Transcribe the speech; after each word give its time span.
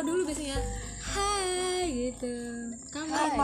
kalau 0.00 0.16
dulu 0.16 0.32
biasanya 0.32 0.56
hai 1.12 1.84
gitu 1.92 2.32
kamu 2.88 3.12
Hai. 3.12 3.36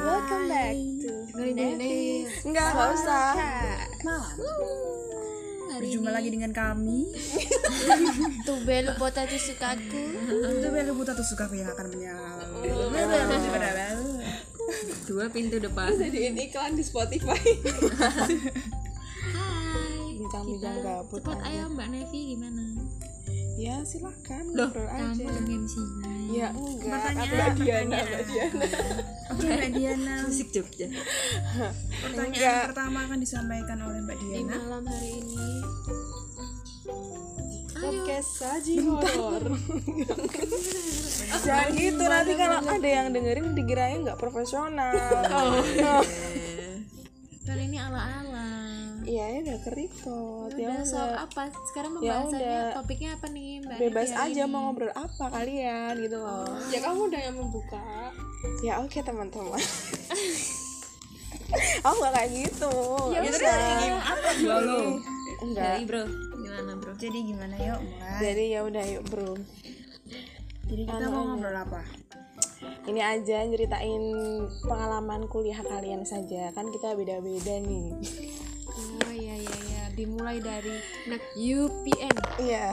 Welcome 0.00 0.48
back 0.48 0.72
to 0.96 1.12
nih. 1.44 2.24
Enggak, 2.40 2.72
enggak 2.72 2.88
usah. 2.96 3.36
Malam. 4.00 4.32
Berjumpa 5.76 6.08
lagi 6.08 6.32
dengan 6.32 6.56
kami. 6.56 7.04
tuh 8.48 8.64
belu 8.64 8.96
potato 8.96 9.36
sukaku 9.36 10.00
Itu 10.56 10.72
Belu 10.72 10.96
Buta 10.96 11.12
Tusukaku 11.12 11.60
yang 11.60 11.68
akan 11.68 11.92
menyala. 11.92 12.48
dua 15.04 15.28
pintu 15.28 15.60
depan 15.60 16.00
Jadi 16.00 16.32
ini 16.32 16.48
iklan 16.48 16.80
di 16.80 16.84
Spotify. 16.84 17.36
hai 19.36 20.16
kita 20.48 20.70
gabut 20.80 21.20
cepat 21.20 21.44
ayo 21.44 21.68
mbak 21.68 21.92
Nevi 21.92 22.20
gimana 22.32 22.64
Ya, 23.60 23.76
silakan 23.84 24.56
loh 24.56 24.72
ngobrol 24.72 24.88
kamu 24.88 25.12
aja. 25.12 25.24
dong 25.28 25.48
MC 25.52 25.74
Ya 26.30 26.48
enggak, 26.48 26.80
Pertanyaan, 26.80 27.28
Mbak 27.28 27.50
Diana. 27.60 27.98
Mbak 28.00 28.22
Diana. 28.24 28.66
Oke 29.30 29.44
Mbak 29.44 29.70
Diana. 29.76 30.14
musik 30.24 30.48
Jogja 30.48 30.86
Pertanyaan 32.00 32.32
Enggak. 32.32 32.62
pertama 32.72 32.98
akan 33.04 33.18
disampaikan 33.20 33.78
oleh 33.84 34.00
Mbak 34.00 34.16
di 34.16 34.26
Diana. 34.26 34.54
malam 34.56 34.84
hari 34.86 35.10
ini 35.12 35.48
Podcast 37.72 38.30
saji 38.36 38.76
horor. 38.82 39.56
Jangan 41.40 41.72
gitu 41.72 42.02
nanti 42.02 42.32
kalau 42.36 42.60
ada 42.60 42.84
yang 42.84 43.08
dengerin 43.08 43.56
dikirain 43.56 44.04
nggak 44.04 44.20
profesional. 44.20 44.92
kali 47.40 47.62
ini 47.66 47.80
ala 47.80 48.20
ala 48.20 48.39
Iya, 49.10 49.24
ya 49.26 49.38
udah 49.42 49.58
keripot. 49.66 50.50
Ya 50.54 50.66
udah 50.70 50.86
soal 50.86 51.14
apa 51.18 51.42
sekarang 51.66 51.98
Ya 51.98 52.22
pembahasannya 52.22 52.46
udah. 52.46 52.74
topiknya 52.78 53.10
apa 53.18 53.26
nih 53.26 53.48
mbak 53.58 53.78
Bebas 53.82 54.10
aja 54.14 54.42
ini? 54.42 54.46
mau 54.46 54.60
ngobrol 54.70 54.92
apa 54.94 55.24
kalian 55.34 55.92
gitu 55.98 56.16
loh. 56.16 56.46
Ya 56.70 56.78
kamu 56.78 57.00
udah 57.10 57.20
yang 57.20 57.34
membuka. 57.34 57.82
Ya 58.62 58.72
oke 58.78 58.98
teman-teman. 59.02 59.58
Aku 61.82 61.94
nggak 61.98 62.12
kayak 62.14 62.30
gitu. 62.38 62.74
Ya 63.10 63.20
udah, 63.20 63.58
apa 63.98 64.28
dulu? 64.38 64.80
Enggak. 65.40 65.64
dari 65.72 65.84
bro 65.88 66.04
gimana 66.36 66.72
bro 66.76 66.92
Jadi 67.00 67.18
gimana 67.24 67.54
yuk 67.56 67.80
mulai. 67.80 68.20
Jadi 68.20 68.44
ya 68.46 68.60
udah 68.62 68.84
yuk 68.86 69.04
bro. 69.10 69.30
Jadi 70.70 70.82
kita 70.86 71.02
Anu 71.02 71.10
mau 71.10 71.22
ngobrol 71.34 71.56
apa? 71.56 71.82
Ini 72.60 73.00
aja 73.00 73.38
ceritain 73.42 74.04
pengalaman 74.62 75.26
kuliah 75.26 75.58
kalian 75.60 76.04
saja. 76.04 76.52
Kan 76.52 76.70
kita 76.70 76.94
beda-beda 76.94 77.58
nih. 77.58 77.90
Dimulai 80.00 80.40
dari 80.40 80.76
nak 81.06 81.20
UPN 81.34 82.16
Iya. 82.38 82.72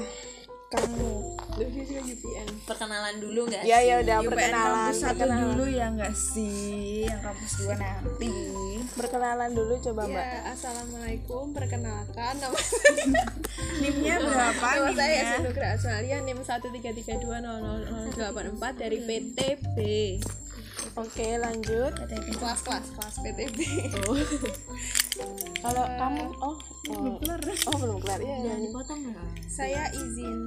Kamu. 0.68 1.40
Lebih 1.56 1.80
juga 1.82 2.04
UPN. 2.06 2.48
perkenalan 2.62 3.16
dulu 3.18 3.48
nggak 3.48 3.64
Ya 3.64 3.80
ya 3.80 3.96
udah 3.98 4.20
UPN 4.20 4.30
perkenalan. 4.30 4.68
kampus 4.84 4.98
satu 5.00 5.16
Perkenalan. 5.18 5.44
dulu 5.48 5.64
ya 5.66 5.86
enggak 5.88 6.12
sih? 6.12 7.04
Yang 7.04 7.22
kampus 7.24 7.52
dua 7.58 7.74
nanti. 7.78 8.34
Perkenalan 8.90 9.52
dulu 9.54 9.74
coba 9.82 10.02
Mbak. 10.06 10.20
Ya, 10.22 10.40
assalamualaikum. 10.50 11.44
Perkenalkan 11.52 12.34
nama 12.38 12.60
Nimnya 13.82 14.16
berapa? 14.20 14.68
nama 14.76 14.92
saya 14.92 15.40
Nugra 15.40 15.68
Asmalia 15.72 16.18
NIM 16.20 16.40
133200084 16.42 18.20
dari 18.76 18.98
PTB. 19.00 19.78
Oke 20.96 21.28
lanjut. 21.38 21.94
Kelas 22.34 22.60
kelas 22.60 22.86
kelas 22.92 23.16
PTB. 23.24 23.58
Kalau 25.58 25.86
kamu 25.98 26.24
oh 26.40 26.56
oh, 26.94 27.18
oh 27.68 27.76
belum 27.82 27.98
kelar. 28.06 28.20
Ya. 28.22 28.38
jangan 28.46 28.62
dipotong 28.62 29.00
nggak 29.10 29.28
saya 29.50 29.84
izin. 29.90 30.38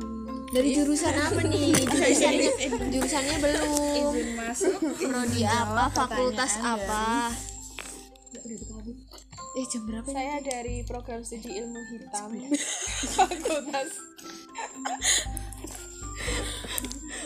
Dari 0.50 0.68
jurusan 0.74 1.14
apa 1.14 1.40
nih? 1.46 1.70
Jurusannya 1.92 2.50
jurusannya 2.90 3.36
belum. 3.42 3.70
Izin 3.94 4.28
masuk. 4.38 4.78
prodi 4.98 5.42
apa? 5.46 5.84
fakultas 5.90 6.52
apa? 6.62 7.30
Eh 9.58 9.66
jam 9.66 9.82
berapa 9.82 10.06
saya 10.06 10.38
dari 10.42 10.86
program 10.86 11.26
studi 11.26 11.58
ilmu 11.58 11.80
hitam. 11.90 12.30
Fakultas. 13.18 13.90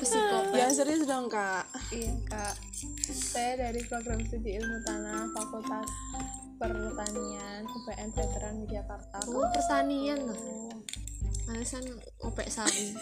Psikopat 0.00 0.56
Yang 0.56 0.72
serius 0.80 1.02
dong 1.04 1.28
kak. 1.28 1.68
iya 1.92 2.12
kak. 2.28 2.56
Saya 3.12 3.68
dari 3.68 3.84
program 3.84 4.20
studi 4.24 4.56
ilmu 4.56 4.76
tanah 4.88 5.28
fakultas 5.36 5.88
pertanian 6.58 7.60
UPN 7.66 8.10
Veteran 8.14 8.54
Yogyakarta 8.64 9.18
oh 9.30 9.48
pertanian 9.50 10.18
loh. 10.24 10.38
Alasan 11.44 11.84
opek 12.24 12.48
sawi 12.48 12.96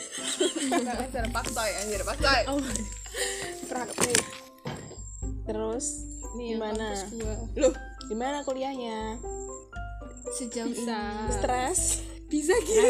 ngajar 0.83 1.31
paksa 1.31 1.63
ya 1.63 1.77
anjir 1.87 2.03
paksa. 2.03 2.33
Praktik. 3.71 4.21
Terus 5.47 5.87
nih 6.39 6.57
Gimana? 6.57 6.87
loh 7.59 7.75
gimana 8.11 8.43
kuliahnya? 8.43 9.21
sejauh 10.33 10.73
bisa 10.73 10.97
ini. 10.97 11.33
Stres? 11.35 11.81
bisa 12.33 12.57
gitu 12.65 12.89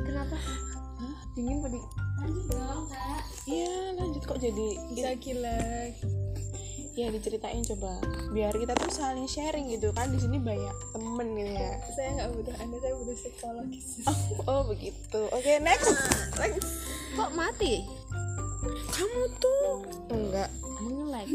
kenapa? 0.00 0.36
Dingin 1.36 1.60
padi 1.60 1.80
Iya 3.48 3.96
lanjut 3.96 4.22
kok 4.24 4.40
jadi 4.40 4.68
bisa 4.92 5.12
gila 5.20 5.60
ya 6.98 7.14
diceritain 7.14 7.62
coba. 7.62 8.02
Biar 8.34 8.50
kita 8.50 8.74
tuh 8.74 8.90
saling 8.90 9.30
sharing 9.30 9.70
gitu 9.70 9.94
kan. 9.94 10.10
Di 10.10 10.18
sini 10.18 10.42
banyak 10.42 10.74
temen 10.90 11.38
gitu 11.38 11.54
ya. 11.54 11.78
Saya 11.94 12.18
nggak 12.18 12.34
butuh 12.34 12.54
anda 12.58 12.76
saya 12.82 12.98
butuh 12.98 13.14
psikologis 13.14 14.02
oh 14.50 14.66
begitu. 14.66 15.20
Oke 15.30 15.62
next. 15.62 15.94
Kok 17.14 17.30
mati? 17.38 17.86
Kamu 18.90 19.22
tuh 19.38 19.86
enggak. 20.10 20.50
Mengelek. 20.78 21.26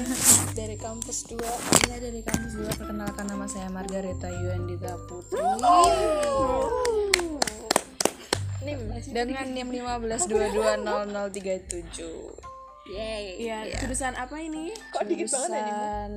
Dari 0.58 0.76
kampus 0.76 1.24
2 1.32 1.40
Saya 1.40 1.96
dari 1.96 2.20
kampus 2.20 2.60
dua. 2.60 2.68
Perkenalkan 2.76 3.24
nama 3.24 3.48
saya 3.48 3.72
Margareta 3.72 4.28
Yuandita 4.28 5.00
Putri. 5.08 5.40
nim 8.62 8.78
Dengan 9.08 9.48
NIM 9.48 9.72
152200037. 10.28 12.41
Yeay. 12.84 13.24
Iya, 13.38 13.58
jurusan 13.78 14.12
apa 14.12 14.36
ini? 14.36 14.74
kok 14.90 15.06
dikit 15.06 15.30
banget 15.30 15.50
ya 15.52 15.62
Jurusan 15.62 16.10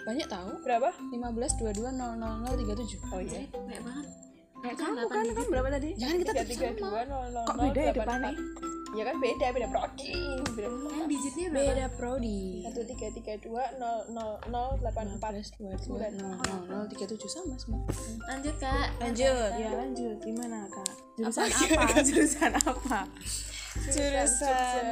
banyak 0.00 0.26
tahu? 0.26 0.50
berapa 0.64 0.88
152200037. 1.12 3.04
oh 3.06 3.20
iya 3.20 3.40
Banyak 3.50 3.82
banget. 3.82 4.06
Kayak 4.60 4.76
kamu 4.76 4.96
kan 5.06 5.24
kamu 5.26 5.48
berapa 5.50 5.68
tadi? 5.70 5.88
Jangan 5.94 6.16
kita 6.18 6.32
tiga 6.32 6.44
tiga 6.44 6.68
dua 6.74 7.00
nol 7.04 7.24
nol 7.30 7.44
Kok 7.44 7.56
beda 7.58 7.80
ya 7.80 7.92
depannya? 7.92 8.32
ya 8.90 9.06
kan 9.06 9.16
beda 9.16 9.54
beda 9.54 9.68
prodi 9.70 10.10
beda 10.50 10.66
Yang 10.66 11.06
digitnya 11.06 11.46
berapa? 11.46 11.62
beda 11.62 11.86
prodi. 11.94 12.42
satu 12.60 12.82
tiga 12.82 13.06
tiga 13.14 13.34
dua 13.38 13.62
nol 13.76 13.98
nol 14.10 14.32
nol 14.50 14.68
delapan 14.76 15.06
empat 15.14 15.32
sembilan 15.38 15.78
0037 16.90 16.90
sama 17.30 17.54
semua. 17.54 17.80
Lanjut 18.26 18.56
kak. 18.58 18.88
Lanjut. 18.98 19.50
Ya 19.54 19.70
lanjut, 19.70 20.16
gimana 20.20 20.64
kak? 20.66 20.90
Jurusan 21.14 21.46
apa? 21.46 21.84
jurusan 22.08 22.52
apa? 22.56 23.00
Jurusan 23.86 24.84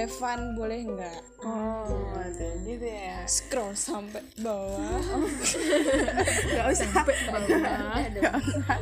have 0.00 0.12
fun 0.16 0.56
boleh 0.56 0.80
nggak? 0.88 1.20
Oh, 1.44 2.08
ada 2.16 2.48
gitu 2.64 2.86
ya. 2.88 3.20
Scroll 3.28 3.76
sampai 3.76 4.24
bawah. 4.40 5.00
Gak 6.56 6.64
usah 6.72 6.88
sampai 6.88 7.16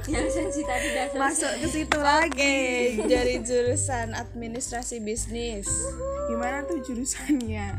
Yang 0.07 0.29
sensi 0.31 0.63
tadi 0.63 0.87
dah 0.95 1.07
selesai. 1.11 1.19
Masuk 1.19 1.53
ke 1.59 1.67
situ 1.67 1.99
lagi 1.99 2.59
dari 3.11 3.43
jurusan 3.43 4.15
administrasi 4.15 5.03
bisnis. 5.03 5.67
Gimana 6.31 6.63
tuh 6.71 6.79
jurusannya? 6.87 7.75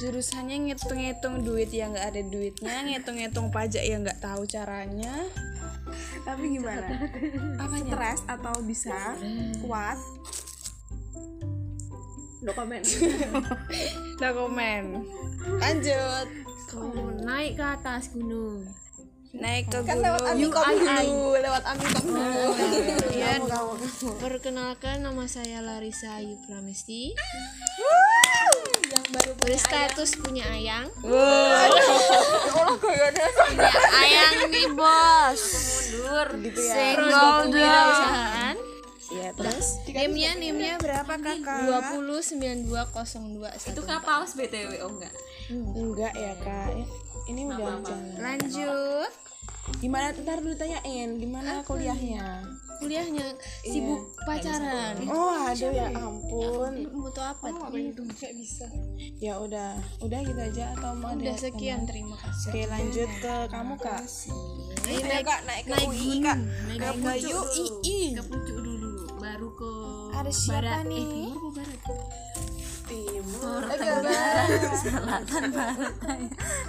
Jurusannya 0.00 0.56
ngitung-ngitung 0.72 1.44
duit 1.44 1.68
yang 1.72 1.92
nggak 1.92 2.16
ada 2.16 2.22
duitnya, 2.24 2.76
ngitung-ngitung 2.86 3.52
pajak 3.52 3.84
yang 3.84 4.00
nggak 4.06 4.20
tahu 4.24 4.48
caranya. 4.48 5.12
Tapi 6.24 6.56
gimana? 6.56 7.08
Apanya? 7.58 7.92
Stres 7.92 8.20
atau 8.28 8.54
bisa 8.64 9.16
kuat? 9.64 9.98
No 12.40 12.52
comment 12.52 12.84
No 14.20 14.28
komen. 14.36 14.84
Lanjut. 15.56 16.26
Kau 16.68 16.92
naik 17.20 17.56
ke 17.56 17.64
atas 17.64 18.12
gunung. 18.12 18.68
Naik 19.30 19.70
ke 19.70 19.78
kan 19.82 19.96
lewat 19.96 20.20
gunung. 20.22 20.52
amikom 20.52 20.64
UI. 20.66 21.04
dulu 21.06 21.28
lewat 21.38 21.62
amikom 21.64 22.04
dulu 22.04 22.44
Iya. 23.10 23.32
Perkenalkan 24.18 24.96
nama 25.00 25.24
saya 25.24 25.60
Larissa 25.60 26.16
Ayu 26.16 26.36
Pramesti. 26.44 27.14
yang 28.90 29.06
baru 29.08 29.32
Berstatus 29.38 30.18
punya 30.18 30.44
ayang. 30.50 30.90
Goyonnya 31.00 31.82
Punya 33.30 33.70
ayang 33.96 34.36
nih 34.50 34.66
bos. 34.74 35.42
Mundur. 35.94 36.28
Gitu 36.42 36.60
ya. 36.60 36.74
Senggol 36.74 37.54
wirausahaan. 37.54 38.49
Iya, 39.10 39.34
terus 39.34 39.82
Nimnya 39.90 40.38
nimnya 40.38 40.74
berapa 40.78 41.18
kakak? 41.18 41.66
209202 41.90 43.74
Itu 43.74 43.82
kapaus 43.82 44.38
BTW 44.38 44.86
oh 44.86 44.90
enggak? 44.94 45.14
Enggak 45.50 46.14
ya 46.14 46.32
kak. 46.38 46.70
Ini 47.26 47.40
udah 47.50 47.82
jangan. 47.82 48.18
Lanjut. 48.22 49.12
gimana? 49.82 50.10
Ntar 50.14 50.38
dulu 50.42 50.54
tanyain 50.54 51.18
gimana 51.18 51.62
kuliahnya? 51.66 52.42
Kuliahnya 52.80 53.36
sibuk 53.60 54.16
pacaran. 54.24 55.04
oh 55.04 55.36
aduh 55.46 55.68
ya 55.68 55.92
ampun. 55.92 56.88
butuh 56.88 57.36
apa 57.36 57.52
tuh? 57.52 57.76
itu 57.76 58.02
nggak 58.02 58.32
bisa. 58.40 58.66
Ya 59.20 59.36
udah 59.36 59.76
udah 60.00 60.18
gitu 60.24 60.40
aja 60.40 60.74
atau 60.74 60.96
mau 60.96 61.12
ada 61.12 61.22
udah 61.22 61.36
sekian 61.36 61.84
terima 61.84 62.16
kasih. 62.18 62.50
Oke 62.50 62.62
lanjut 62.66 63.10
ke 63.20 63.34
kamu 63.52 63.74
kak. 63.78 64.02
Naik, 64.80 65.02
Ayo, 65.06 65.22
kak. 65.22 65.40
Naik 65.44 65.64
ke 65.68 65.74
naik 65.76 65.86
UI 65.86 65.98
gunung. 65.98 66.22
Kak. 66.24 66.38
Naik 66.40 66.78
ke 66.80 66.90
gunung. 66.96 67.46
UI 67.52 67.98
ke 68.16 68.22
pucuk 68.26 68.56
dulu 68.56 68.59
baru 68.59 68.59
Ada 70.20 70.32
siapa 70.36 70.60
barat 70.60 70.84
nih? 70.84 71.00
eh 71.00 71.32
timur 72.84 73.64
apa 73.64 73.72
barat? 73.80 74.48
Timur. 74.52 74.76
Selatan 74.76 75.44
barat. 75.48 75.94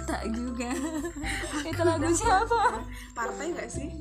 Tak 0.08 0.22
juga. 0.32 0.72
Itu 1.60 1.82
lagu 1.84 2.08
siapa? 2.16 2.80
Partai 3.12 3.52
nggak 3.52 3.68
sih? 3.68 3.92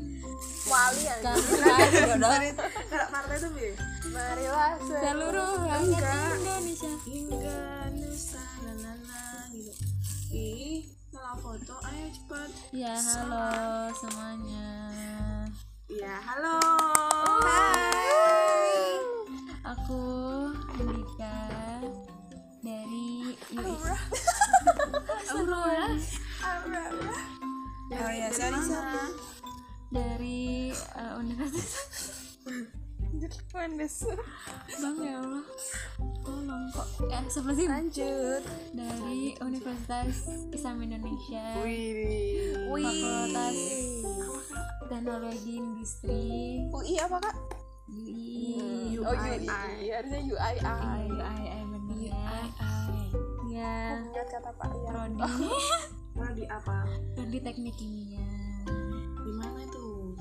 Wali 0.72 1.04
ya 1.04 1.20
Nggak, 1.20 3.08
partai 3.12 3.36
tuh 3.44 3.52
bi 3.52 3.76
marilah 4.08 4.72
seluruh 4.80 5.52
rakyat 5.68 6.40
Indonesia. 6.40 6.92
Nusa 7.92 8.46
lalala 8.64 9.52
gitu. 9.52 9.74
Ih 10.32 10.88
malah 11.12 11.36
foto 11.36 11.76
ayo 11.92 12.08
cepet. 12.08 12.50
Ya 12.72 12.96
halo 12.96 13.92
semuanya. 14.00 14.72
Ya 15.92 16.16
halo 16.24 16.56
aku 19.92 20.56
Andika 20.80 21.38
dari 22.64 23.36
Aurora. 23.60 23.98
Oh 28.02 28.10
ya 28.10 28.32
sorry 28.32 28.60
sorry. 28.66 29.12
dari 29.92 30.72
uh, 30.96 31.20
Universitas. 31.20 32.08
Bang 34.80 34.98
ya 35.04 35.20
Allah. 35.20 35.44
Tolong 36.24 36.64
kok. 36.72 36.88
Eh 37.12 37.24
sebelah 37.28 37.56
sini 37.60 37.70
lanjut. 37.70 38.44
Dari 38.72 39.36
Universitas 39.44 40.12
Islam 40.56 40.88
Indonesia. 40.88 41.46
Wih 41.62 42.56
Fakultas 42.66 43.60
Teknologi 44.88 45.54
Industri. 45.60 46.28
UI 46.72 46.96
apa 46.98 47.18
kak? 47.20 47.36
UI 47.92 48.81
oh 49.02 49.14
UI 49.18 49.90
harusnya 49.90 50.22
UII 50.22 50.58
UI 51.10 51.62
bener 51.70 51.98
ya. 51.98 52.24
Ya 53.52 53.74
Ingat 54.00 54.28
kata 54.32 54.50
Pak 54.56 54.68
Rian 54.72 54.92
Prodi 55.20 55.50
Prodi 56.16 56.44
apa? 56.58 56.78
Prodi 57.18 57.40
Teknik 57.44 57.76
Kimia. 57.76 58.30
Di 59.22 59.32
mana 59.36 59.62
tuh 59.70 60.16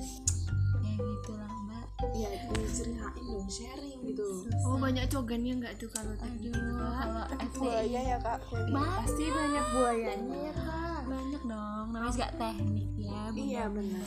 ya 0.83 0.97
gitulah 0.99 1.53
mbak. 1.69 1.87
Ya 2.17 2.29
diceritain 2.51 3.25
dong 3.25 3.49
sharing 3.49 4.01
gitu. 4.03 4.29
Oh 4.67 4.77
banyak 4.77 5.07
cogannya 5.09 5.53
nggak 5.63 5.75
tuh 5.79 5.89
kalau 5.93 6.13
itu, 6.17 6.51
Kak? 6.51 7.05
kalau 7.05 7.25
FTI 7.39 7.59
buaya 7.61 8.01
ya 8.03 8.19
kak. 8.19 8.39
Pasti 8.49 9.25
banyak 9.31 9.67
buayanya 9.77 10.39
ya 10.51 10.53
kak. 10.57 11.01
Banyak 11.07 11.43
dong. 11.47 11.87
Namanya 11.93 12.11
juga 12.13 12.29
teknik 12.35 12.89
ya 12.99 13.21
Bunda. 13.31 13.41
Iya, 13.47 13.65
benar. 13.71 14.07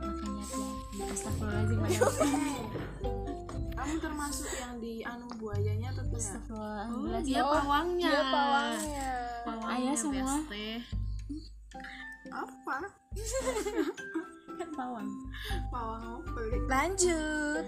makanya 0.00 0.42
hati-hati 0.44 0.98
astagfirullahaladzim 1.08 1.78
banyak 1.80 2.00
kamu 3.90 4.06
termasuk 4.06 4.46
yang 4.54 4.78
di 4.78 5.02
anu 5.02 5.26
buayanya 5.34 5.90
atau 5.90 6.06
tidak? 6.06 6.22
Astagfirullah 6.22 6.86
oh 6.86 7.18
dia 7.26 7.42
pawangnya. 7.42 8.06
dia 8.06 8.22
pawangnya. 8.22 9.10
Pawangnya 9.42 9.74
Ayah 9.82 9.96
semua. 9.98 10.14
beste. 10.46 10.66
apa 12.30 12.76
pawang? 14.80 15.08
Pawang 15.68 16.02
apa? 16.16 16.40
Lanjut. 16.72 17.64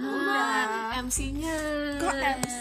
Nah 0.00 0.96
MC-nya 1.04 1.56
kok 2.00 2.16
MC 2.16 2.56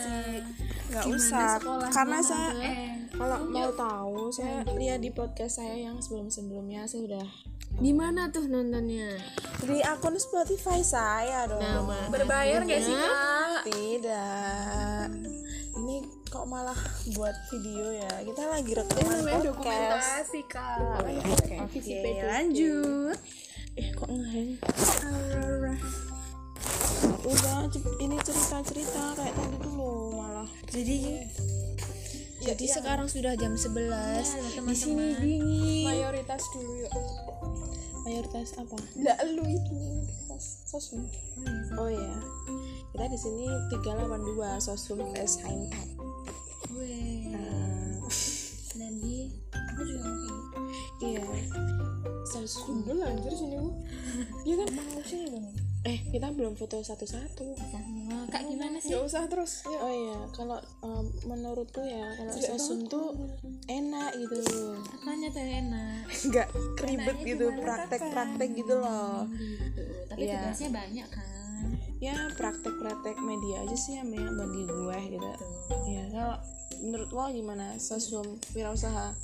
nggak 0.90 1.06
usah. 1.06 1.62
karena 1.94 2.18
saya 2.18 2.98
kalau 3.14 3.46
mau 3.46 3.70
tahu 3.78 4.34
saya 4.34 4.66
lihat 4.74 5.06
di 5.06 5.14
podcast 5.14 5.62
saya 5.62 5.78
yang 5.78 6.02
sebelum 6.02 6.34
sebelumnya 6.34 6.90
saya 6.90 7.06
udah 7.06 7.28
di 7.78 7.94
mana 7.94 8.34
tuh 8.34 8.50
nontonnya? 8.50 9.14
Di 9.62 9.80
akun 9.86 10.18
Spotify 10.18 10.82
saya 10.82 11.46
dong. 11.46 11.62
Nama 11.62 12.10
berbayar 12.10 12.66
gak 12.66 12.82
sih 12.82 12.92
kak? 12.98 13.62
Tidak. 13.70 15.08
Ini 15.78 15.96
kok 16.28 16.50
malah 16.50 16.76
buat 17.14 17.38
video 17.54 17.94
ya? 17.94 18.10
Kita 18.26 18.50
lagi 18.50 18.74
rekaman 18.74 19.22
podcast. 19.22 19.46
dokumentasi 19.46 20.42
kak. 20.50 20.78
Oke 21.38 21.56
oke 21.62 22.26
lanjut 22.26 23.18
eh 23.80 23.88
kok 23.96 24.10
ngeheng 24.12 24.60
udah 27.24 27.72
cep- 27.72 27.98
ini 28.04 28.18
cerita 28.26 28.58
cerita 28.66 29.04
kayak 29.16 29.34
tadi 29.38 29.58
dulu 29.62 30.18
malah. 30.18 30.50
Jadi 30.68 31.24
jadi 32.42 32.66
sekarang 32.66 33.06
sudah 33.06 33.38
jam 33.38 33.54
11 33.54 34.66
di 34.66 34.76
sini 34.76 35.08
dingin. 35.22 35.86
Mayoritas 35.86 36.42
dulu 36.52 36.74
yuk. 36.84 36.94
Mayoritas 38.04 38.58
apa? 38.58 38.76
Nggak 38.98 39.18
lu 39.38 39.46
itu. 39.46 39.78
Mayoritas 40.40 40.64
sosmed 40.72 41.12
oh 41.76 41.92
ya 41.92 42.16
kita 42.96 43.06
di 43.12 43.20
sini 43.20 43.46
382 43.76 44.64
sosum 44.64 45.04
S 45.20 45.44
Weh, 46.70 47.28
nah, 47.36 48.00
dan 48.80 48.94
di 49.04 49.28
aku 49.52 49.82
juga 49.84 50.08
mau 50.08 50.16
kayak 50.16 50.40
iya 51.04 51.24
Gue 52.86 52.96
lanjut 52.98 53.34
sini 53.34 53.56
bu. 53.62 53.72
Iya 54.46 54.56
kan 54.66 54.68
mau 54.74 55.04
sini 55.06 55.26
dong 55.30 55.70
eh 55.88 56.04
kita 56.12 56.36
belum 56.36 56.60
foto 56.60 56.84
satu-satu. 56.84 57.56
Sama. 57.56 58.28
kak 58.28 58.44
gimana 58.52 58.84
sih? 58.84 58.92
Gak 58.92 59.04
usah 59.08 59.24
terus 59.32 59.64
ya. 59.64 59.80
oh 59.80 59.92
iya. 59.92 60.20
Kalau 60.36 60.60
em, 60.84 61.06
menurutku 61.24 61.80
ya 61.80 62.04
kalau 62.20 62.36
sosum 62.36 62.84
tuh 62.92 63.16
enak 63.72 64.12
gitu 64.20 64.38
apanya 64.76 65.28
tuh 65.32 65.40
enak? 65.44 66.04
Nggak 66.28 66.48
ribet 66.84 67.18
gitu 67.24 67.46
praktek-praktek 67.64 68.50
gitu 68.60 68.76
loh. 68.76 69.24
Gitu. 69.32 69.84
Tapi 70.12 70.20
Iya. 70.28 70.36
tugasnya 70.44 70.70
banyak 70.76 71.08
kan? 71.08 71.64
Ya 72.04 72.16
praktek-praktek 72.36 73.18
media 73.24 73.64
aja 73.64 73.78
sih 73.80 73.96
yang 73.96 74.12
banyak 74.12 74.36
bagi 74.36 74.64
gue 74.68 74.98
gitu. 75.16 75.30
Ya 75.88 76.04
kalau 76.12 76.38
menurut 76.84 77.10
lo 77.16 77.24
gimana? 77.32 77.80
Sosum 77.80 78.36
wirausaha 78.52 79.16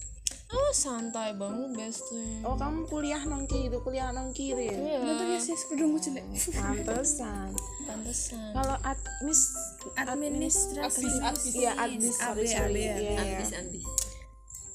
oh 0.54 0.72
santai 0.74 1.34
banget 1.34 1.74
beste 1.74 2.46
oh 2.46 2.54
kamu 2.54 2.86
kuliah 2.86 3.22
nongki 3.26 3.66
gitu 3.66 3.82
kuliah 3.82 4.14
nongki 4.14 4.54
gitu 4.54 4.62
ya 4.62 4.78
iya. 4.78 4.98
Nonton 5.02 5.28
ya 5.34 5.40
sih 5.42 5.58
kerudungku 5.70 5.98
jelek. 5.98 6.26
Pantesan. 6.54 7.50
Pantesan. 7.88 8.54
Kalau 8.54 8.76
admis 8.86 9.42
administrasi. 9.98 11.06
abis 11.22 11.44
Iya, 11.56 11.72
admis, 11.78 12.16
sorry, 12.18 12.46
sorry. 12.46 12.82
Iya, 12.86 12.96
iya. 13.02 13.20
abis 13.42 13.52
abis 13.58 13.86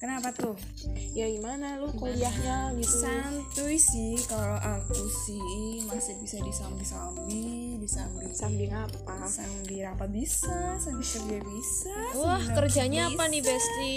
kenapa 0.00 0.32
tuh? 0.32 0.56
Ya 1.12 1.28
gimana 1.28 1.76
lu 1.76 1.92
kuliahnya 1.92 2.72
gitu? 2.80 3.04
santuy 3.04 3.76
sih 3.76 4.16
kalau 4.24 4.56
aku 4.56 4.96
sih 5.28 5.84
masih 5.84 6.16
bisa 6.24 6.40
disambi-sambi 6.40 7.76
disambi. 7.76 8.24
Samping 8.32 8.72
apa? 8.72 9.28
sambil 9.28 9.92
apa 9.92 10.08
bisa 10.08 10.80
sambil 10.80 11.04
kerja 11.04 11.38
bisa 11.44 11.96
wah 12.16 12.40
kerjanya 12.56 13.12
bisa. 13.12 13.14
apa 13.20 13.22
nih 13.28 13.42
besti 13.44 13.96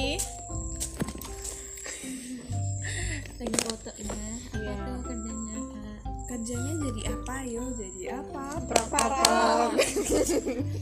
kerjanya 6.33 6.73
jadi 6.81 7.01
apa 7.13 7.35
yo 7.45 7.63
jadi 7.77 8.01
apa 8.17 8.57
Paralon. 8.89 9.71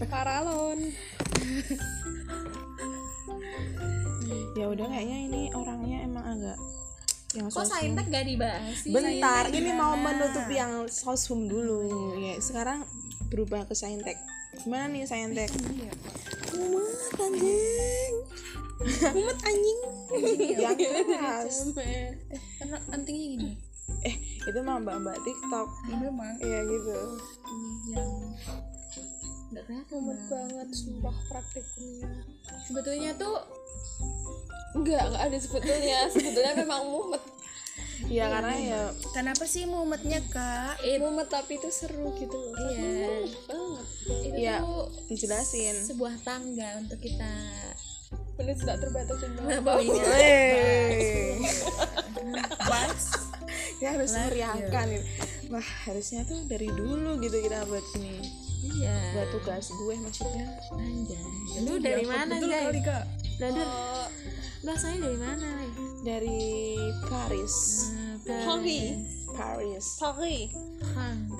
Paralon 0.07 0.79
ya 4.55 4.65
udah 4.67 4.87
kayaknya 4.87 5.17
ini 5.27 5.41
orangnya 5.51 5.97
emang 6.03 6.25
agak 6.29 6.57
yang 7.31 7.47
kok 7.47 7.63
saintek 7.63 8.07
gak 8.07 8.23
dibahas 8.23 8.75
sih 8.77 8.91
Bentar, 8.91 9.47
ini 9.49 9.71
mau 9.71 9.95
gimana? 9.95 10.19
menutup 10.19 10.47
yang 10.47 10.83
sosum 10.87 11.47
dulu. 11.47 11.87
Ya, 12.19 12.35
sekarang 12.43 12.83
berubah 13.27 13.63
ke 13.63 13.71
saintek. 13.71 14.19
Gimana 14.59 14.91
nih 14.91 15.07
saintek? 15.07 15.47
Mumet 16.51 16.91
anjing. 17.15 18.13
Mumet 19.15 19.39
anjing. 19.41 19.79
yang 20.59 20.75
keras. 21.07 21.71
karena 22.59 22.77
antingnya 22.91 23.27
gini 23.31 23.51
Eh, 24.01 24.15
itu 24.41 24.59
mah 24.61 24.77
mbak-mbak 24.79 25.17
TikTok. 25.21 25.67
memang 25.91 26.33
Iya 26.39 26.59
gitu. 26.65 26.97
ini 27.45 27.71
yang 27.93 28.11
nggak 29.51 29.63
kelihatan 29.67 29.99
Mumet 29.99 30.15
Bang. 30.17 30.29
banget 30.47 30.67
sumpah 30.73 31.15
praktikumnya. 31.27 32.11
Sebetulnya 32.65 33.11
tuh 33.15 33.35
Enggak, 34.71 35.03
enggak 35.03 35.23
ada 35.27 35.37
sebetulnya. 35.37 35.99
Sebetulnya 36.15 36.53
memang 36.55 36.87
mumet. 36.87 37.19
Iya 38.07 38.31
karena 38.31 38.55
ya 38.55 38.81
kenapa 39.11 39.43
sih 39.45 39.67
mumetnya 39.67 40.23
kak? 40.25 40.79
Mumet 40.97 41.27
tapi 41.27 41.59
itu 41.59 41.67
seru 41.69 42.15
gitu 42.15 42.33
loh. 42.33 42.55
Iya. 42.71 43.27
Banget. 43.45 43.85
Itu 44.25 44.37
Iya. 44.39 44.57
dijelasin. 45.11 45.75
sebuah 45.85 46.15
tangga 46.23 46.79
untuk 46.79 46.97
kita 46.97 47.29
Menit 48.35 48.57
tidak 48.59 48.79
terbatas 48.79 49.21
sumpah 49.21 49.59
bawa 49.61 49.79
ini 49.79 49.99
Ya 53.81 53.97
harus 53.97 54.13
meriahkan 54.13 54.85
gitu. 54.93 55.05
wah 55.49 55.67
harusnya 55.89 56.21
tuh 56.29 56.37
dari 56.45 56.69
dulu 56.69 57.17
gitu 57.17 57.37
kita 57.41 57.65
buat 57.65 57.83
ini. 57.97 58.21
Iya. 58.61 58.93
Buat 59.17 59.29
tugas 59.33 59.73
gue 59.73 59.95
maksudnya. 59.97 60.47
Anjay. 60.77 61.65
Lu 61.65 61.81
dari 61.81 62.05
mana 62.05 62.37
betul 62.37 62.49
guys 62.53 62.65
kali 62.69 62.81
kak. 62.85 63.03
Dadur 63.41 63.69
bahasanya 64.61 64.97
dari 65.09 65.17
mana 65.17 65.49
dari 66.05 66.39
Paris. 67.09 67.55
Nah, 68.29 68.45
Paris. 68.45 69.01
Paris. 69.33 69.85
Paris. 69.97 70.49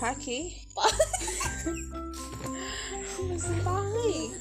Paki. 0.02 0.40
Mesti 3.30 3.56
Paris. 3.68 4.32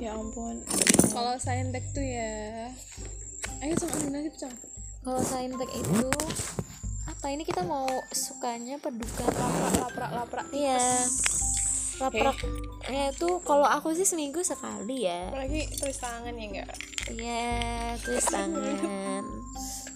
Ya 0.00 0.16
ampun. 0.16 0.64
Kalau 1.12 1.36
saintek 1.36 1.84
tuh 1.92 2.00
ya. 2.00 2.72
Ayo 3.60 3.76
sama 3.76 4.08
gitu 4.24 4.48
Cang. 4.48 4.69
Kalau 5.00 5.22
saintek 5.24 5.70
itu 5.72 6.08
apa? 7.08 7.26
Ini 7.32 7.44
kita 7.44 7.64
mau 7.64 7.88
sukanya 8.12 8.76
peduka 8.80 9.24
laprak 9.28 9.74
laprak 9.80 10.10
laprak 10.12 10.46
iya. 10.52 10.80
Laprak. 12.00 12.36
Ya 12.88 13.12
itu 13.12 13.28
kalau 13.44 13.68
aku 13.68 13.92
sih 13.92 14.08
seminggu 14.08 14.40
sekali 14.40 15.04
ya. 15.04 15.28
Apalagi 15.28 15.68
tulis 15.76 16.00
tangan 16.00 16.32
ya 16.32 16.44
enggak? 16.48 16.70
Iya 17.12 17.56
tulis 18.00 18.26
tangan. 18.28 19.24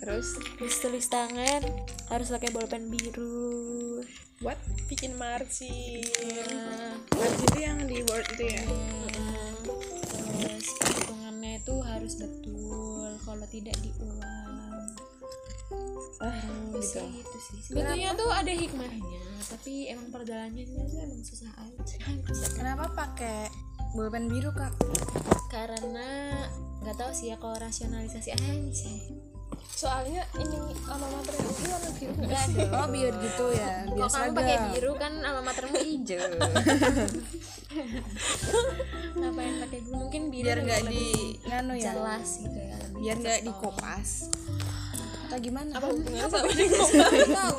Terus? 0.04 0.28
Terus 0.60 0.76
tulis 0.84 1.06
tangan 1.08 1.64
harus 2.12 2.28
pakai 2.28 2.52
bolpen 2.52 2.92
biru. 2.92 4.04
What 4.44 4.60
bikin 4.92 5.16
margin. 5.16 6.04
Margin 7.16 7.44
itu 7.48 7.60
yang 7.60 7.78
di 7.88 8.04
word 8.04 8.28
itu 8.36 8.44
ya? 8.52 8.62
Terus 10.44 10.66
perhitungannya 10.76 11.64
itu 11.64 11.74
harus 11.80 12.12
betul 12.20 13.08
kalau 13.24 13.46
tidak 13.48 13.76
diulang 13.80 14.63
ah 16.22 16.40
gitu. 16.74 17.00
gitu 17.02 17.38
sih. 17.40 17.58
Sebetulnya 17.72 18.14
tuh 18.14 18.30
ada 18.30 18.52
hikmahnya 18.52 19.22
tapi 19.44 19.92
emang 19.92 20.08
perjalanannya 20.08 20.64
tuh 20.88 21.00
emang 21.04 21.22
susah 21.24 21.52
aja. 21.60 21.96
Kenapa 22.56 22.88
pakai 22.96 23.52
bolpen 23.92 24.26
biru 24.32 24.50
kak? 24.56 24.72
Karena 25.52 26.32
nggak 26.80 26.96
tahu 26.96 27.12
sih 27.12 27.32
ya 27.32 27.36
kalau 27.36 27.56
rasionalisasi 27.60 28.30
aja. 28.32 28.52
Sih 28.72 29.24
soalnya 29.74 30.22
ini 30.38 30.56
alma 30.86 31.06
mater 31.10 31.34
yang 31.34 31.50
itu 31.50 31.62
warna 31.66 31.90
biru. 31.98 32.12
Nggak 32.14 32.24
Enggak 32.24 32.44
sih. 32.46 32.66
oh 32.70 32.86
biar 32.88 33.12
gitu 33.20 33.46
ya 33.52 33.72
Kalau 33.84 33.96
biar 33.96 34.08
kamu 34.08 34.32
pakai 34.32 34.56
biru 34.70 34.92
kan 34.94 35.12
alma 35.20 35.42
matermu 35.50 35.76
hijau. 35.82 36.24
Ngapain 39.18 39.54
pakai 39.66 39.78
biru? 39.82 39.96
Mungkin 39.98 40.22
biru 40.30 40.46
biar 40.46 40.58
nggak 40.62 40.80
lebih 40.86 40.94
di 40.94 41.48
nganu 41.50 41.74
ya. 41.74 41.82
jelas 41.90 42.28
gitu 42.38 42.58
ya. 42.58 42.78
biar 42.94 43.16
nggak 43.18 43.40
dikopas 43.44 44.08
atau 45.34 45.42
gimana? 45.42 45.70
Apa 45.74 45.90
hubungannya 45.90 46.30
sama 46.30 46.46
Tahu. 46.46 47.56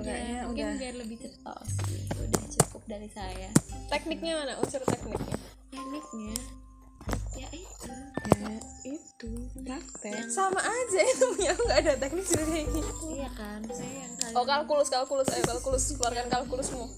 Kayaknya 0.00 0.42
Mungkin 0.50 0.64
udah 0.66 0.78
biar 0.82 0.94
lebih 0.98 1.16
cetok 1.22 1.58
sih. 1.70 2.02
Udah 2.18 2.44
cukup 2.58 2.82
dari 2.90 3.06
saya. 3.14 3.50
tekniknya 3.86 4.42
mana? 4.42 4.58
Unsur 4.58 4.82
tekniknya. 4.82 5.38
Tekniknya 5.70 6.34
ya 7.38 7.48
itu. 7.54 7.94
Ya 8.42 8.58
itu 8.82 9.30
praktek. 9.62 10.26
Sama 10.34 10.58
aja 10.58 10.98
itu 11.14 11.24
punya 11.30 11.54
aku 11.54 11.62
nggak 11.70 11.80
ada 11.86 11.94
teknik 12.02 12.26
juga 12.26 12.44
kayak 12.50 12.66
gitu 12.74 12.92
iya 13.14 13.30
kan 13.32 13.60
saya 13.70 13.92
yang 14.02 14.12
kalian 14.18 14.34
oh 14.34 14.44
kalkulus 14.50 14.88
kalkulus. 14.90 15.30
Ayo 15.30 15.46
kalkulus. 15.46 15.94
Keluarkan 15.94 16.26
kalkulusmu. 16.26 16.90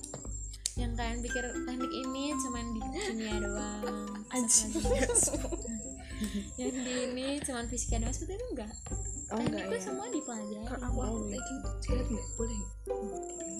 yang 0.80 0.97
kalian 0.97 1.21
pikir 1.21 1.44
teknik 1.68 1.92
ini 1.92 2.32
cuman 2.32 2.64
di 2.73 2.80
kimia 2.80 3.37
doang. 3.44 4.09
Anjing. 4.32 4.73
yang 6.61 6.73
di 6.73 6.95
ini 7.11 7.26
cuman 7.43 7.67
fisika 7.67 7.99
doang 7.99 8.14
sebetulnya 8.14 8.47
enggak? 8.52 8.73
Oh 9.33 9.38
teknik 9.41 9.64
enggak 9.64 9.81
ya. 9.81 9.81
semua 9.81 10.07
dipelajari 10.12 10.67
aku 10.69 10.99
aku 11.02 11.19
sekali 11.83 12.02
nggak? 12.05 12.26
Boleh 12.37 12.61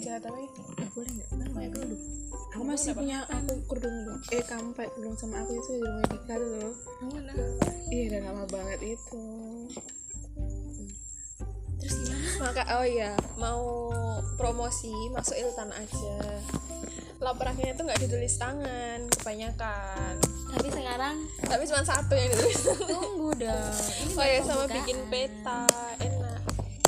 jahat 0.03 0.23
apa 0.27 0.39
ya. 0.39 0.49
Nggak 0.51 0.91
boleh 0.93 1.11
nggak? 1.13 1.29
Kenapa 1.33 1.59
ya 1.59 1.69
aku 2.53 2.63
masih 2.69 2.93
punya 2.93 3.19
aku 3.33 3.53
kerudung 3.65 3.97
dong 4.05 4.21
eh 4.29 4.45
kamu 4.45 4.69
pakai 4.77 4.91
kerudung 4.93 5.17
sama 5.17 5.41
aku 5.41 5.53
itu 5.57 5.71
di 5.81 5.83
rumah 5.83 6.07
Dika 6.07 6.35
tuh. 6.37 6.51
Loh 6.61 6.75
iya 7.89 8.03
udah 8.13 8.21
lama 8.29 8.45
banget 8.49 8.81
itu. 8.97 9.25
Terus 11.83 11.95
gimana? 12.05 12.29
Maka 12.43 12.63
oh 12.79 12.87
iya 12.87 13.13
mau 13.41 13.91
promosi 14.37 14.93
masuk 15.15 15.37
iltan 15.39 15.71
aja 15.73 16.17
lapraknya 17.23 17.73
itu 17.73 17.81
nggak 17.87 18.01
ditulis 18.03 18.35
tangan 18.35 18.99
kebanyakan. 19.19 20.15
Tapi 20.53 20.69
sekarang 20.69 21.17
tapi 21.47 21.63
cuma 21.71 21.83
satu 21.87 22.13
yang 22.19 22.29
ditulis 22.35 22.61
tunggu 22.91 23.31
dong. 23.39 23.75
Ini 24.03 24.13
oh 24.19 24.27
ya 24.27 24.41
sama 24.43 24.65
bikin 24.67 24.99
peta 25.09 25.65
enak. 26.03 26.41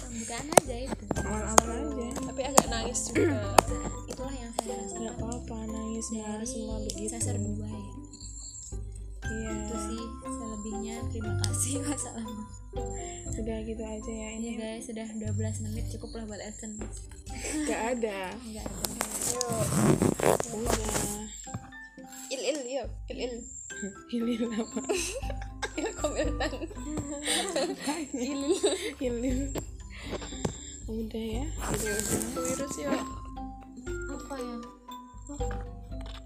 Pembukaan 0.02 0.46
aja 0.50 0.76
itu. 0.90 1.04
Awal-awal 1.22 1.68
aja. 1.70 2.06
Tapi 2.18 2.40
agak 2.44 2.66
nangis 2.68 3.00
juga. 3.08 3.30
Nah, 3.30 3.56
itulah 4.10 4.34
yang 4.34 4.50
saya 4.58 4.74
rasakan 4.82 5.00
nggak 5.06 5.16
apa-apa 5.22 5.58
nangis 5.70 6.06
dari 6.12 6.46
semua 6.46 6.76
begitu. 6.82 7.08
semester 7.14 7.36
dua 7.38 7.70
ya. 7.70 7.92
Iya. 9.24 9.50
Itu 9.54 9.76
sih 9.86 10.02
selebihnya. 10.26 10.96
Terima 11.14 11.34
kasih 11.46 11.74
wassalamu 11.86 12.44
udah 13.34 13.58
gitu 13.66 13.82
aja 13.82 14.12
ya. 14.12 14.28
Ini 14.34 14.44
ini 14.44 14.50
guys 14.58 14.86
sudah 14.86 15.06
12 15.08 15.64
menit. 15.64 15.84
Cukup 15.94 16.10
lah 16.18 16.24
buat 16.26 16.42
essence 16.42 16.78
nggak 17.64 17.82
ada. 17.98 18.20
Enggak 18.44 18.66
ada. 18.66 18.90
Ayo 19.24 20.13
udah 20.24 21.26
il 22.32 22.40
il 22.40 22.60
yuk 22.80 22.88
il 23.12 23.18
il. 23.28 23.34
Hilil 24.08 24.48
apa? 24.48 24.80
Ilkom 25.80 26.12
iltan 26.14 26.52
hilil 28.14 28.54
hilil 29.02 29.40
udah 30.88 31.24
ya 31.24 31.44
udah 31.44 31.92
udah. 31.92 32.42
Virus 32.44 32.74
yuk 32.80 33.02
apa 34.14 34.34
ya? 34.40 34.56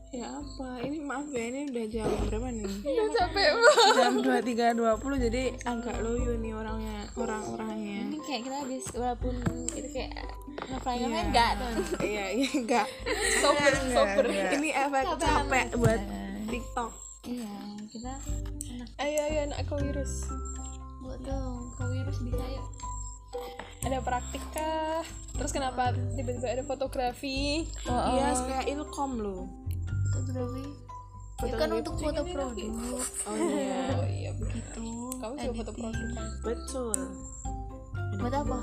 Ya 0.08 0.26
apa? 0.40 0.80
Ini 0.82 0.98
maaf 1.04 1.28
ya 1.30 1.44
ini 1.52 1.68
udah 1.68 1.84
jam 1.90 2.08
berapa 2.30 2.48
nih? 2.48 2.64
Udah 2.64 3.06
capek. 3.12 3.48
banget. 3.54 3.92
Jam 3.96 4.14
dua 4.22 4.38
tiga 4.40 4.66
dua 4.72 4.92
puluh 4.96 5.20
jadi 5.20 5.52
agak 5.66 6.00
loyo 6.00 6.38
nih 6.38 6.52
orangnya 6.54 7.06
orang-orangnya. 7.18 8.08
Ini 8.08 8.18
kayak 8.22 8.42
kita 8.46 8.56
habis 8.62 8.84
walaupun 8.94 9.34
itu 9.74 9.88
kayak 9.92 10.14
ngefly 10.66 10.96
Iya. 10.98 11.20
enggak 11.22 11.50
tuh. 11.56 11.72
Iya 12.02 12.26
iya 12.34 12.48
enggak. 12.54 12.86
Sober 13.38 13.72
sober. 13.94 14.24
ini 14.28 14.70
efek 14.74 15.06
capek 15.20 15.66
buat 15.78 16.02
TikTok. 16.48 16.92
Iya 17.28 17.54
kita 17.88 18.14
ayo 19.00 19.20
ayo 19.30 19.38
anak 19.48 19.58
aku 19.64 19.80
virus 19.80 20.28
buat 21.00 21.20
dong 21.24 21.72
kau 21.78 21.88
virus 21.88 22.18
bisa 22.20 22.44
yuk. 22.52 22.66
Ada 23.86 23.98
praktik 24.02 24.42
kah? 24.52 25.04
Terus 25.38 25.52
kenapa 25.54 25.94
tiba-tiba 26.18 26.48
ada 26.50 26.64
fotografi? 26.66 27.64
Oh, 27.86 28.16
iya 28.16 28.34
kayak 28.34 28.66
ilkom 28.74 29.22
loh. 29.22 29.46
Fotografi? 30.12 30.64
Itu 31.38 31.54
kan 31.54 31.70
untuk 31.70 31.94
foto 32.02 32.22
produk. 32.26 32.70
oh 33.30 33.36
iya. 33.38 33.78
oh 33.94 34.08
iya 34.10 34.30
gitu 34.34 34.82
kamu 35.18 35.34
juga 35.38 35.54
foto 35.62 35.72
produk 35.78 36.08
kan? 36.14 36.28
Betul. 36.42 36.98
Buat 38.18 38.34
apa 38.34 38.58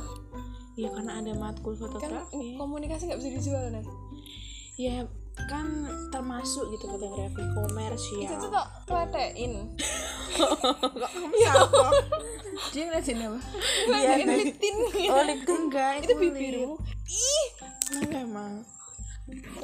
ya 0.75 0.91
karena 0.91 1.23
ada 1.23 1.31
matkul 1.35 1.73
kan 1.75 1.87
fotografi. 1.87 2.59
komunikasi 2.59 3.07
nggak 3.07 3.19
bisa 3.23 3.29
dijual 3.31 3.63
nih 3.71 3.83
ya 4.75 5.07
kan 5.47 5.67
termasuk 6.15 6.71
gitu 6.71 6.87
fotografi 6.87 7.43
komersial. 7.51 8.23
Itu 8.23 8.35
tuh 8.39 8.51
tak 8.55 8.67
kletein 8.87 9.75
siapa 11.35 11.87
dia 12.71 12.83
ngeliatin 12.87 13.19
apa? 13.19 13.39
Kletein 13.87 14.29
liptin 14.31 14.75
oh 15.11 15.23
LinkedIn 15.27 15.59
enggak 15.67 15.91
itu 16.03 16.13
bibirmu. 16.15 16.75
Kenapa 17.87 18.17
emang? 18.23 18.53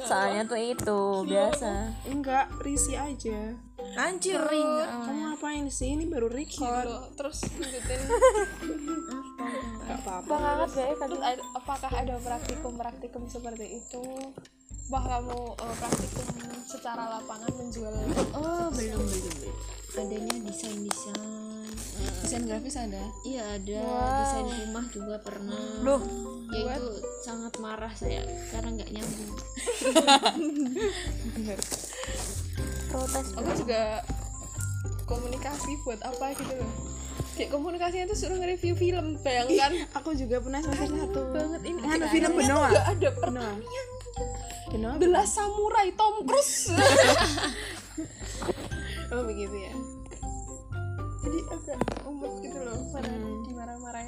Soalnya 0.02 0.42
tuh 0.44 0.60
itu 0.60 1.00
biasa. 1.24 1.72
Enggak 2.10 2.52
risi 2.60 2.98
aja. 2.98 3.56
Anjir. 3.94 4.38
Kamu 4.42 5.34
ngapain 5.34 5.66
sih? 5.70 5.94
Ini 5.94 6.06
baru 6.10 6.28
record. 6.30 7.16
terus 7.16 7.46
lanjutin 7.58 8.00
apa-apa. 9.98 10.32
Banget 10.32 10.70
ada- 11.02 11.44
apakah 11.56 11.92
ada 11.92 12.14
praktikum 12.20 12.72
praktikum 12.78 13.22
seperti 13.28 13.80
itu? 13.82 14.04
Bah 14.90 15.02
kamu 15.04 15.38
eh, 15.56 15.76
praktikum 15.78 16.26
secara 16.68 17.20
lapangan 17.20 17.52
menjual 17.56 17.92
oh 18.32 18.66
belum 18.72 19.00
belum 19.00 19.34
belum. 19.40 19.56
Adanya 19.92 20.36
desain 20.48 20.78
desain 20.88 21.20
desain 22.24 22.42
grafis 22.48 22.80
ada? 22.80 23.04
Iya 23.28 23.60
ada. 23.60 23.84
Desain 24.24 24.48
rumah 24.48 24.84
juga 24.88 25.16
pernah. 25.20 25.60
Loh, 25.84 26.00
ya 26.48 26.80
itu 26.80 26.92
sangat 27.20 27.52
marah 27.60 27.92
saya 27.92 28.24
karena 28.48 28.68
nggak 28.72 28.88
nyambung. 28.88 29.32
Protes. 32.88 33.26
Aku 33.36 33.50
juga 33.56 34.00
komunikasi 35.04 35.76
buat 35.84 36.00
apa 36.00 36.32
gitu 36.36 36.56
loh 36.56 36.72
kayak 37.32 37.50
komunikasinya 37.50 38.04
itu 38.08 38.16
suruh 38.16 38.36
nge-review 38.38 38.74
film 38.76 39.06
bayangkan. 39.24 39.72
Aku 39.96 40.12
juga 40.12 40.40
pernah 40.40 40.60
semester 40.60 40.88
satu. 40.92 41.20
banget 41.32 41.62
ini. 41.64 41.80
Anu 41.82 42.06
film 42.12 42.30
Benoa. 42.36 42.68
nggak 42.68 42.86
ada 42.92 43.08
Benoa. 43.16 43.52
Benoa 44.72 44.94
The 45.00 45.08
Last 45.08 45.32
Samurai 45.36 45.88
Tom 45.96 46.14
Cruise. 46.28 46.70
Oh 49.12 49.28
begitu 49.28 49.52
ya? 49.52 49.76
Jadi 51.20 51.38
agak 51.52 51.84
umum 52.08 52.32
gitu 52.40 52.56
loh 52.64 52.80
pada 52.96 53.12
di 53.12 53.52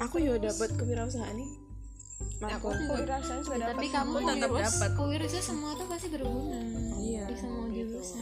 aku 0.01 0.17
ya 0.17 0.33
dapat 0.41 0.73
kewirausahaan 0.75 1.37
nih 1.37 1.64
aku 2.45 2.67
rasanya 3.05 3.41
juga. 3.41 3.55
dapat 3.57 3.73
tapi 3.75 3.87
kamu 3.89 4.15
tetap 4.21 4.49
dapat. 4.51 4.89
kewirausahaan 4.95 5.45
semua 5.45 5.69
tuh 5.75 5.85
pasti 5.87 6.07
berguna. 6.11 6.59
Iya. 6.99 7.23
di 7.25 7.35
semua 7.37 7.65
jurusan 7.69 8.21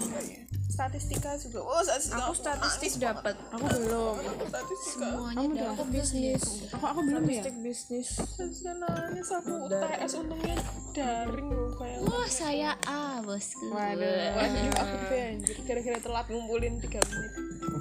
statistika 0.73 1.31
juga. 1.38 1.59
Oh 1.62 1.81
statistika. 1.85 2.17
Aku 2.25 2.33
statistik 2.33 2.93
dapat. 2.97 3.35
aku 3.53 3.65
belum. 3.77 4.15
Statistika. 4.50 5.05
Semuanya 5.05 5.45
dapat 5.69 5.88
bisnis. 5.93 6.43
Aku 6.73 6.85
aku 6.89 7.00
belum 7.05 7.23
ya? 7.29 7.41
Statistik 7.45 7.55
bisnis. 7.62 8.07
statistika 8.17 8.71
nangis 8.81 9.29
aku 9.29 9.51
UTS 9.69 10.13
untungnya 10.17 10.57
daring 10.97 11.50
loh 11.53 11.69
kayak 11.77 12.00
wah 12.09 12.27
saya 12.29 12.71
A 12.89 13.21
bosku. 13.21 13.69
Waduh. 13.69 14.33
Waduh, 14.33 14.73
aku 14.81 14.95
B 15.05 15.12
anjir. 15.13 15.57
Gara-gara 15.62 16.00
telat 16.01 16.25
ngumpulin 16.33 16.73
3 16.81 16.89
menit. 16.89 17.33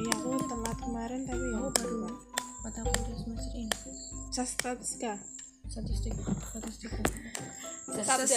Iya 0.04 0.12
aku 0.20 0.30
telat 0.44 0.76
kemarin 0.76 1.20
tapi 1.24 1.46
ya 1.48 1.68
baru. 1.72 1.96
Mata 2.62 2.80
kuliah 2.84 3.16
semester 3.18 3.56
ini. 3.56 3.76
statistika 4.32 5.16
Statistik. 5.72 6.12
Statistik. 6.52 6.92
Satdas 7.92 8.32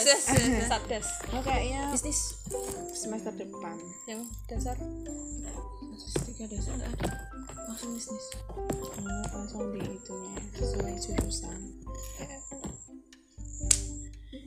Satdas 0.68 1.08
oh 1.32 1.40
kayaknya 1.44 1.92
Bisnis. 1.92 2.44
semester 2.92 3.32
depan 3.36 3.76
Yang 4.08 4.28
dasar 4.52 4.76
Statistika 5.96 6.44
dasar 6.48 6.74
nggak 6.76 6.92
ada. 6.96 7.08
Langsung 7.66 7.92
bisnis. 7.96 8.26
oh, 8.52 9.28
langsung 9.36 9.64
di 9.76 9.82
itunya 9.84 10.36
sesuai 10.56 10.96
jurusan 10.96 11.60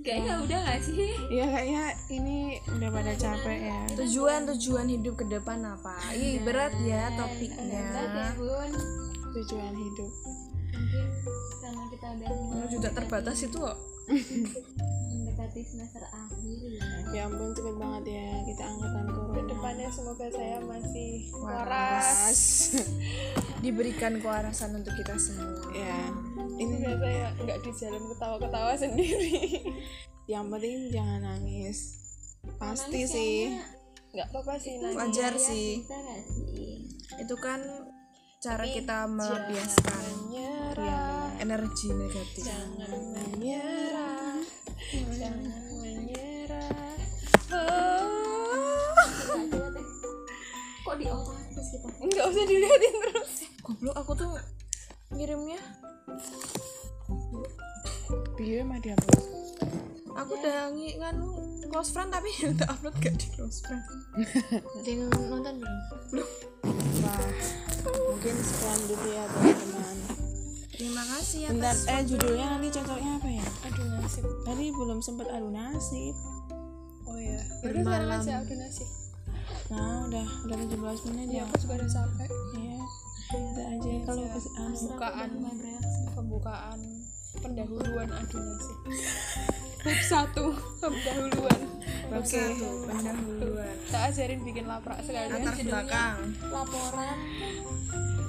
kayaknya 0.09 0.35
udah 0.41 0.59
gak 0.65 0.81
sih 0.89 1.13
Iya 1.29 1.47
kayaknya 1.53 1.85
ini 2.09 2.37
udah 2.65 2.89
pada 2.89 3.13
capek 3.13 3.59
ya 3.61 3.81
Tujuan 3.93 4.49
tujuan 4.57 4.89
hidup 4.89 5.21
ke 5.21 5.25
depan 5.29 5.61
apa? 5.69 6.01
Ih 6.17 6.41
berat 6.41 6.73
ya 6.81 7.13
topiknya. 7.13 8.09
bun 8.41 8.73
tujuan 9.37 9.75
hidup 9.77 10.11
mungkin 10.89 11.07
karena 11.61 11.85
kita 11.91 12.07
udah 12.11 12.29
Oh, 12.31 12.67
juga 12.69 12.89
terbatas 12.91 13.39
itu 13.41 13.57
kok. 13.57 13.77
mendekati 15.09 15.61
semester 15.63 16.01
akhir 16.07 16.59
ya. 16.67 16.89
Ya 17.11 17.23
ampun 17.25 17.53
cepet 17.53 17.77
banget 17.77 18.05
ya 18.11 18.29
kita 18.43 18.63
angkatan 18.67 19.05
corona. 19.07 19.35
Ke 19.35 19.43
depannya 19.47 19.89
semoga 19.91 20.27
saya 20.29 20.57
masih 20.61 21.11
Waras. 21.35 21.65
waras. 21.69 22.41
Diberikan 23.59 24.13
kewarasan 24.17 24.71
untuk 24.75 24.93
kita 24.95 25.15
semua. 25.17 25.61
ya. 25.71 25.99
Ini 26.55 26.75
Semoga 26.75 26.97
saya 26.99 27.27
nggak 27.39 27.59
di 27.59 27.71
jalan 27.75 28.03
ketawa-ketawa 28.07 28.73
sendiri. 28.75 29.37
Yang 30.33 30.45
penting 30.51 30.77
jangan 30.91 31.21
nangis. 31.23 31.79
Pasti 32.57 32.99
Nangis 32.99 33.11
sih. 33.11 33.39
Nggak 34.09 34.27
apa-apa 34.27 34.55
sih 34.57 34.73
nangis. 34.79 34.97
Wajar 34.97 35.33
sih. 35.35 35.69
sih? 35.85 36.73
Itu 37.19 37.35
kan 37.37 37.61
cara 38.39 38.63
kita 38.71 39.11
melampiaskan 39.11 40.31
Menyerah. 40.31 41.35
energi 41.43 41.91
negatif. 41.91 42.47
Jangan 42.47 42.91
menyerah. 43.11 44.39
Jangan 44.95 45.63
menyerah. 45.83 46.95
Kok 50.87 50.95
di 51.03 51.07
otomatis 51.11 51.67
kita 51.75 51.89
Nggak 51.99 52.25
usah 52.31 52.45
dilihatin 52.47 52.95
terus. 53.03 53.33
Goblok 53.59 53.97
aku 53.99 54.13
tuh 54.15 54.31
ngirimnya. 55.11 55.59
biar 58.39 58.63
mah 58.63 58.79
dihapus 58.79 59.19
Aku 60.15 60.33
udah 60.39 60.71
ngi 60.71 60.95
nganu 61.03 61.59
close 61.75 61.91
friend 61.91 62.15
tapi 62.15 62.31
udah 62.55 62.71
upload 62.71 62.95
gak 63.03 63.19
di 63.19 63.27
close 63.35 63.67
friend. 63.67 63.83
yang 64.87 65.11
nonton 65.11 65.59
belum 65.59 66.27
dulu 68.87 69.07
ya 69.11 69.25
teman-teman. 69.27 69.97
Terima 70.79 71.03
kasih 71.03 71.39
ya. 71.43 71.49
bentar 71.51 71.75
eh 71.75 72.03
judulnya 72.07 72.47
nanti 72.55 72.69
cocoknya 72.71 73.11
apa 73.19 73.29
ya? 73.29 73.47
Aduh 73.67 73.87
nasib. 73.99 74.25
Tadi 74.47 74.65
belum 74.71 74.99
sempet 75.03 75.27
adu 75.27 75.51
nasib. 75.51 76.15
Oh 77.03 77.19
iya. 77.19 77.43
Udah 77.67 77.83
sekarang 77.83 78.11
aja 78.15 78.35
udah 78.47 78.57
nasib. 78.63 78.89
Nah 79.75 80.07
udah 80.07 80.27
udah 80.47 80.57
17 80.71 81.09
menit 81.11 81.29
Ya 81.29 81.35
ya. 81.35 81.43
aku 81.51 81.55
juga 81.67 81.75
udah 81.83 81.91
sampai. 81.91 82.29
Ya 82.55 82.77
udah 83.29 83.67
aja 83.75 83.91
kalau 84.09 84.23
ke 84.25 84.39
anu 84.57 84.79
Pembukaan 84.89 85.29
Pembukaan 86.17 86.79
Pendahuluan 87.43 88.09
adu 88.15 88.39
nasib. 88.39 88.79
Bab 89.83 89.99
satu 90.07 90.45
Pendahuluan. 90.79 91.61
Oke, 92.09 92.41
pendahuluan. 92.89 93.77
Tak 93.93 94.03
ajarin 94.09 94.41
bikin 94.41 94.65
laprak 94.65 94.97
sekalian 95.05 95.45
Latar 95.45 95.61
belakang. 95.61 96.17
laporan 96.49 97.17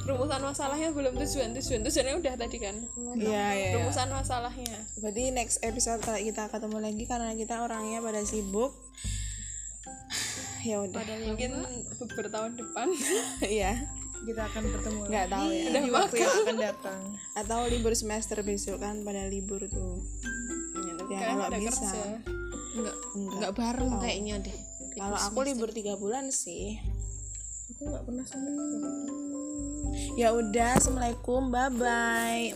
Rumusan 0.09 0.41
masalahnya 0.41 0.89
belum 0.89 1.13
tujuan 1.15 1.53
Tujuan 1.53 1.79
Tujuannya 1.85 2.15
udah 2.17 2.33
tadi 2.33 2.57
kan 2.57 2.75
iya 3.15 3.47
iya 3.53 3.69
Rumusan 3.77 4.09
masalahnya 4.09 4.77
Berarti 4.97 5.29
next 5.29 5.61
episode 5.61 6.01
kalau 6.01 6.17
kita 6.17 6.49
ketemu 6.49 6.77
lagi 6.81 7.03
karena 7.05 7.31
kita 7.37 7.61
orangnya 7.61 8.01
pada 8.01 8.19
sibuk. 8.25 8.73
ya 10.67 10.81
udah. 10.83 10.99
Mungkin 11.29 11.51
bertahun 12.17 12.51
depan 12.57 12.87
Iya. 13.45 13.79
Kita 14.19 14.41
akan 14.51 14.63
bertemu 14.67 14.99
Nggak 15.07 15.27
tahu 15.31 15.47
ya. 15.47 15.79
di 15.79 15.91
waktu 15.95 16.15
yang 16.19 16.35
akan 16.43 16.57
datang. 16.59 16.99
Atau 17.39 17.59
libur 17.71 17.93
semester 17.95 18.43
besok 18.43 18.83
kan 18.83 18.99
pada 19.07 19.23
libur 19.31 19.63
tuh. 19.71 20.03
Ya, 21.09 21.33
kalau 21.33 21.47
pada 21.47 21.57
bisa. 21.57 21.71
kerja 21.73 22.03
Enggak, 22.75 22.95
Enggak. 23.15 23.33
enggak 23.39 23.53
bareng 23.55 23.91
kayaknya 23.97 24.35
deh. 24.43 24.57
Kalau 24.93 25.17
aku 25.17 25.39
libur 25.47 25.69
tiga 25.71 25.95
bulan 25.95 26.29
sih. 26.29 26.75
Aku 27.79 27.87
enggak 27.95 28.05
pernah 28.11 28.25
sama. 28.27 28.51
Ya 30.19 30.35
udah, 30.35 30.75
assalamualaikum, 30.75 31.47
bye 31.47 31.71
bye. 31.79 32.51